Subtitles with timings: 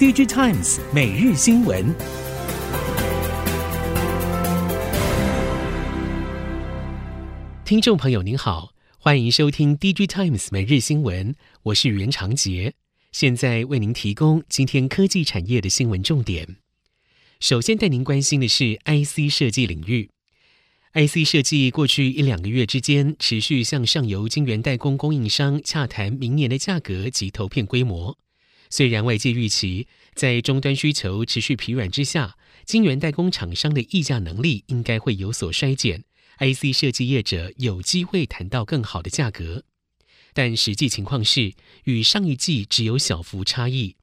[0.00, 1.94] DigiTimes 每日新闻，
[7.66, 11.34] 听众朋友您好，欢迎收听 DigiTimes 每日新闻，
[11.64, 12.72] 我是袁长杰，
[13.12, 16.56] 现在为您提供今天科技产业的新闻重点。
[17.38, 20.08] 首先带您关心的是 IC 设计领域。
[20.94, 28.16] IC 设计过去一两个月之间，持续向上游晶圆代工供应商洽谈明年的价格及投片规模。
[28.70, 36.04] 虽然外界预期在终端需求持续疲软之下，晶圆代工厂商的议价能力应该会有所衰减
[36.38, 39.64] ，IC 设计业者有机会谈到更好的价格，
[40.32, 43.96] 但实际情况是与上一季只有小幅差异。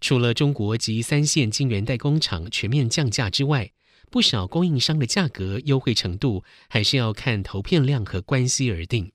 [0.00, 3.72] 除了中国及三线晶圆代工厂全面降价之外，
[4.10, 9.12] 不少供应商的价格优惠程度，还是要看投片量和关系而定。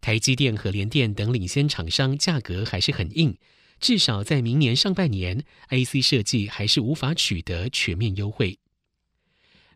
[0.00, 3.36] 台积电和联电等领先厂商价格还是很硬，
[3.82, 8.60] 至少在明年上半年，IC 设计还是无法取得全面优惠。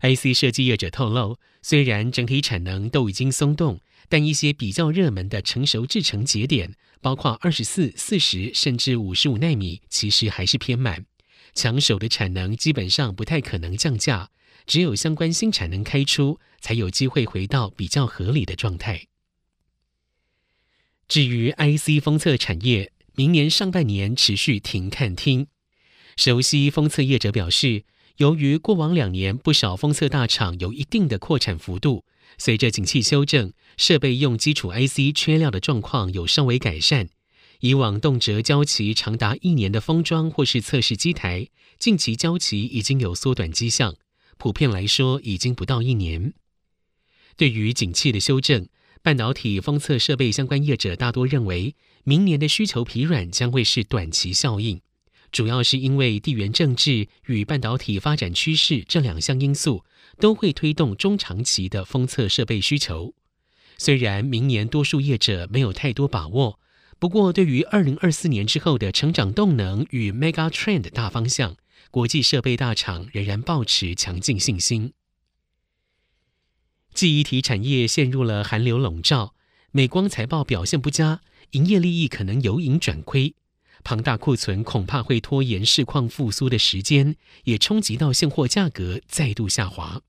[0.01, 11.05] IC 设计业者透露，虽然整体产能都已经松动，但一些比较热门的成熟制程节点，包括二十四、四十甚至五十五纳米，其实还是偏满。
[11.53, 14.31] 抢手的产能基本上不太可能降价。
[14.67, 19.07] 只有相关新产能开出，才有机会回到比较合理的状态。
[21.09, 25.47] 至于 IC 封测产业，明年上半年持续停看听。
[26.17, 27.85] 熟悉封测业者表示，
[28.19, 32.05] 由于过往两年不少封测大厂有一定的扩产幅度，
[32.37, 37.09] 随着景气修正，设备用基础 IC 缺料的状况有稍微改善。
[37.61, 43.95] 以往动辄交期长达一年的封装或是测试机台，近期交期已经有缩短迹象。
[44.37, 46.35] 普遍来说，已经不到一年。
[47.35, 48.69] 对于景气的修正，
[49.03, 51.75] 半导体封测设备相关业者大多认为，
[52.09, 54.81] 明年的需求疲软将会是短期效应，
[55.33, 59.85] 主要是因为地缘政治与半导体发展趋势这两项因素
[60.21, 63.13] 都会推动中长期的封测设备需求。
[63.77, 66.61] 虽然明年多数业者没有太多把握，
[67.01, 71.57] 不过对于二零二四年之后的成长动能与 Mega Trend 大方向。
[71.91, 74.93] 国际设备大厂仍然抱持强劲信心。
[76.95, 79.35] 记忆体产业陷入了寒流笼罩，
[79.73, 81.21] 美光财报表现不佳，
[81.53, 83.35] 营业利益可能由盈转亏，
[83.85, 90.03] 庞大库存恐怕会拖延市况复苏的时间，也冲击到现货价格再度下滑。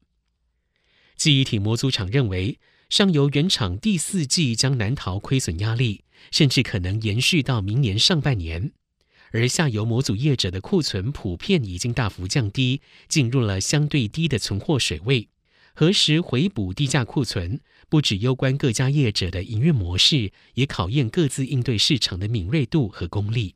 [1.16, 2.59] 记忆体模组厂认为，
[2.90, 8.72] 上游原厂第四季将难逃亏损压力，甚至可能延续到明年上半年。
[9.31, 15.28] 而下游模组业者的库存普遍已经大幅降低，进入了相对低的存货水位。
[15.74, 17.59] 何时回补低价库存，
[17.90, 23.56] 不只攸关各家业者的营运模式，也考验各自应对市场的敏锐度和功力。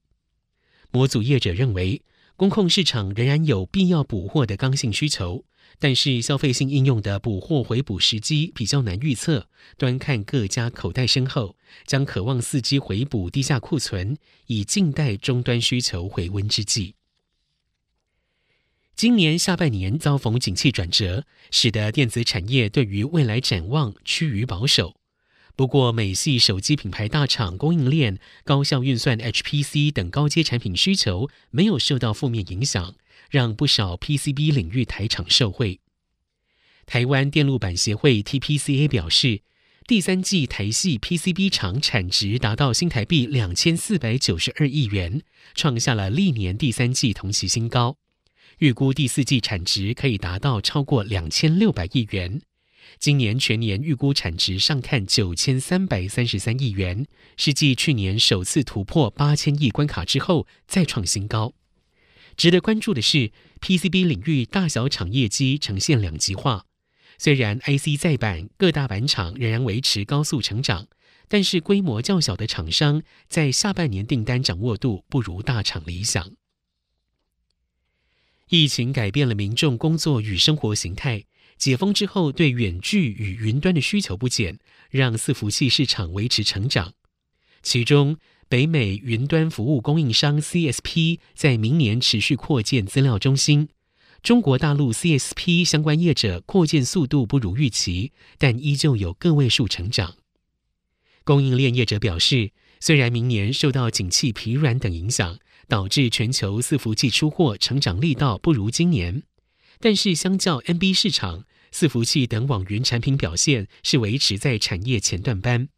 [0.92, 2.02] 模组业者认为，
[2.36, 5.46] 工控市场仍然有必要补货的刚性需求。
[5.80, 9.48] 但是消费性应用的补货回补时机比较难预测，
[9.78, 11.56] 端看各家口袋深厚，
[11.86, 14.18] 将渴望伺机回补低价库存，
[14.48, 16.96] 以静待终端需求回温之际。
[18.96, 24.96] 今年下半年遭逢景气转折，使得电子产业对于未来展望趋于保守。
[25.56, 32.96] 不过，美系手机品牌大厂供应链、高效运算 HPC 等高阶产品需求没有受到负面影响。
[33.30, 35.80] 让不少 PCB 领域台厂受惠。
[36.86, 39.44] 台湾电路板协会 TPCA 表示，
[39.88, 45.22] 第三季台系 PCB 厂产值达到新台币两千四百九十二亿元，
[45.56, 48.01] 创下了历年第三季同期新高。
[48.62, 52.44] 预估第四季产值可以达到超过两千六百亿元。
[53.00, 57.08] 今年全年预估产值上看九千三百三十三亿元，
[57.38, 61.54] 是继去年首次突破八千亿关卡之后再创新高。
[62.38, 66.66] 值得关注的是，PCB 领域大小厂业绩呈现两极化。
[67.18, 70.86] 虽然 IC 载板各大板厂仍然维持高速成长，
[71.28, 76.32] 但是规模较小的厂商在下半年订单掌握度不如大厂理想。
[78.52, 81.24] 疫情改变了民众工作与生活形态，
[81.58, 84.60] 解封之后对远距与云端的需求不减，
[84.90, 86.92] 让伺服器市场维持成长。
[87.64, 88.18] 其中，
[88.50, 93.70] 北美云端服务供应商 CSP 在明年持续扩建资料中心，
[94.22, 100.16] 中国大陆 CSP 相关业者扩建速度不如预期，但依旧有个位数成长。
[101.24, 102.52] 供应链业者表示，
[102.82, 105.40] 虽然明年受到景气疲软等影响，
[105.72, 109.24] 导致全球伺服器出货成长力道不如今年，
[109.80, 115.70] 但是相较 NB 市场，伺服器等网云产品表现是维持在产业前段班。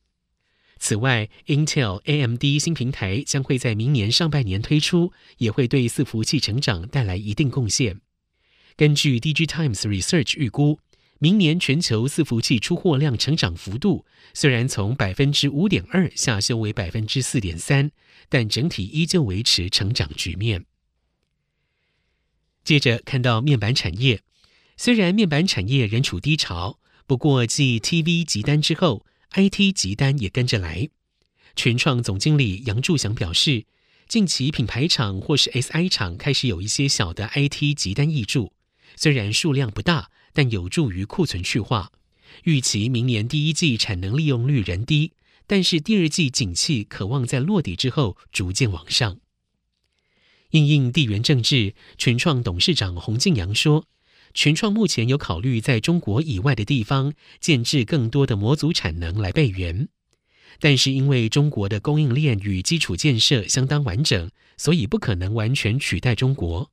[0.80, 8.02] 此外，Intel、AMD 新平台将会在明年上半年推出，也会对伺服器成长带来一定贡献。
[8.76, 10.80] 根据 D G Times Research 预估，
[11.24, 17.92] 明年全球伺服器出货量成长幅度虽然从百分之五点二下修为百分之四点三，
[18.28, 20.66] 但整体依旧维持成长局面。
[22.66, 24.22] 接着看到面板产业，
[24.76, 26.78] 虽然面板产业仍处低潮，
[27.08, 30.90] 不过继 TV 集单之后，IT 集单也跟着来。
[31.56, 33.66] 群创总经理杨柱祥表示，
[34.10, 38.52] 近期品牌厂或是 SI 厂开始有一些小的 IT 集单挹注。
[38.98, 41.92] 虽然数量不大，但有助于库存去化。
[42.44, 45.14] 预期明年第一季产能利用率仍低，
[45.46, 49.20] 但是第二季景气可望在落底之后逐渐往上。
[50.50, 53.86] 应应地缘政治，群创董事长洪敬阳说，
[54.34, 59.88] 群创目前有考虑在中国以外的地方建置更多的模组产能来备援，
[60.60, 66.72] 但是因为中国的供应链与基础建设相当完整，所以不可能完全取代中国。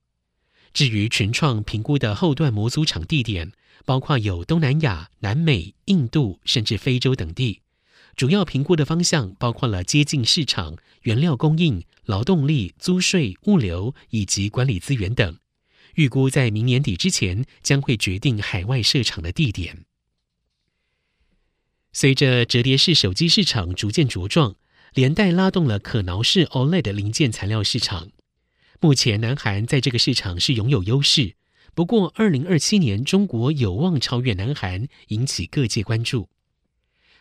[0.73, 3.53] 至于群创评估的后段模组厂地点，
[3.85, 7.61] 包括有东南亚、南美、印度，甚至非洲等地。
[8.17, 15.39] 主要评估的方向包括了接近市场、原料供应、劳动力、租税、物流以及管理资源等。
[15.95, 19.85] 预估在明年底之前，将会决定海外设厂的地点。
[21.93, 24.55] 随着折叠式手机市场逐渐茁壮，
[24.95, 28.11] 连带拉动了可挠式 OLED 零件材料市场。
[28.83, 31.35] 目前，南韩在这个市场是拥有优势。
[31.75, 36.31] 不过，二零二七年中国有望超越南韩，引起各界关注。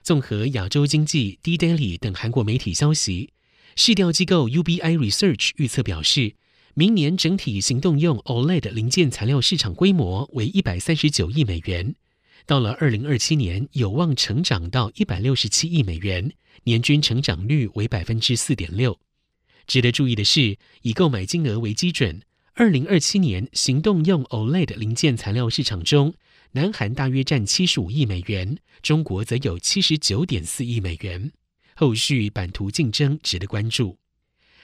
[0.01, 3.33] 综合亚洲经济、D-Daily 等韩国媒体消息，
[3.75, 6.35] 市调机构 UBI Research 预测表示，
[6.75, 11.93] 明年整体行动用 OLED 零件材料市场规模为一百三十九亿美元，
[12.45, 16.31] 到了二零二七年有望成长到一百六十七亿美元，
[16.63, 18.97] 年均成长率为百分之四点六。
[19.69, 22.23] 值得注意的是，以购买金额为基准，
[22.55, 26.15] 二零二七年行动用 OLED 零件材料市场中，
[26.53, 31.31] 南韩大约占七十五亿美元，中国则有七十九点四亿美元。
[31.75, 33.99] 后续版图竞争值得关注。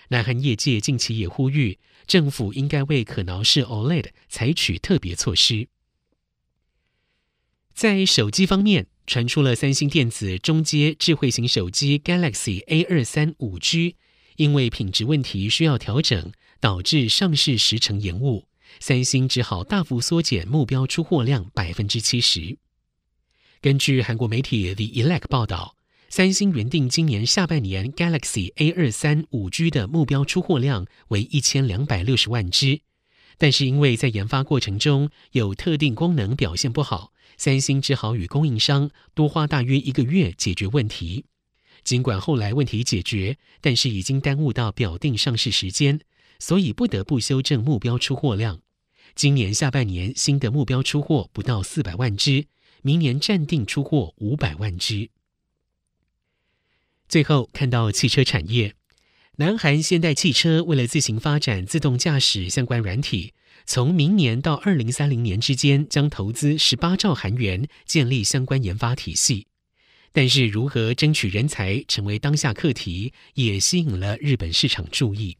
[0.09, 5.67] 南韩业界近期也呼吁，政府应该为可挠式 OLED 采取特别措施。
[7.75, 13.97] 在手机方面，传出了三星电子中阶智慧型手机 Galaxy A 二三五 G。
[14.37, 18.45] 因为品质问题需要调整，导致上市时程延误，
[18.79, 22.57] 三星只好大幅缩减目标出货量百分之七十。
[23.61, 25.75] 根据韩国媒体 The Elect 报道，
[26.09, 32.81] 三星原定今年下半年 Galaxy A 二三五 G 的目标出货量为一千两百六十万只，
[33.37, 41.25] 但是因为在研发过程中有特定功能表现不好，三星只好与供应商多花大约一个月解决问题。
[41.85, 46.01] 尽管后来问题解决，但是已经耽误到表定上市时间，
[46.39, 48.59] 所以不得不修正目标出货量。
[49.13, 52.47] 今年下半年新的目标出货不到四百万只，
[52.81, 55.11] 明年暂定出货五百万只。
[57.07, 58.73] 最后看到汽车产业，
[59.37, 63.33] 南韩现代汽车为了自行发展自动驾驶相关软体，
[63.67, 69.45] 从明年到二零三零年之间将投资十八兆韩元建立相关研发体系。
[70.17, 75.35] 但是，如何争取人才成为当下课题，也吸引了日本市场注意。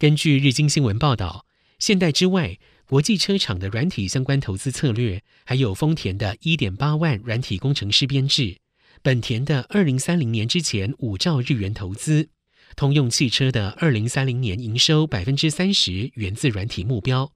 [0.00, 1.46] 根据日经新闻报道，
[1.78, 8.56] 现代之外，国际车厂的软体相关投资策略，还有丰田的一点八万软体工程师编制，
[9.00, 12.30] 本田的二零三零年之前五兆日元投资，
[12.74, 17.32] 通用汽车的二零三零年营收百分之三十源自软体目标，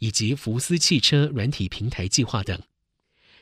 [0.00, 2.60] 以及福斯汽车软体平台计划等。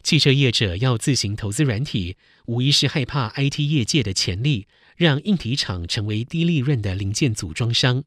[0.09, 8.03] 汽车业者要自行投资软体，无疑是害怕 IT 业界的潜力，让硬体厂成为低利润的零件组装商。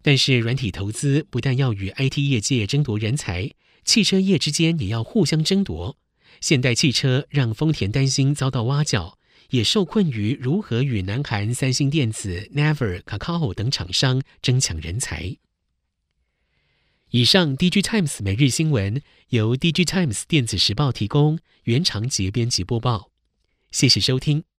[0.00, 3.50] 但是，软体投资不但要与 IT 业界争夺人才，
[3.84, 5.98] 汽车业之间也要互相争夺。
[6.40, 9.18] 现代汽车让丰田担心遭到挖角，
[9.50, 15.36] 也受困于如何与南韩三星电子、Naver、Kakao 等厂商争抢人才。
[17.10, 23.12] 以上 DG Times 每日新闻由 DG Times 电子时报提供，原长节编辑播报，
[23.70, 24.46] 谢谢收听。